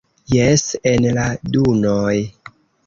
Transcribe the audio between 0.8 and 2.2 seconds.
en la dunoj!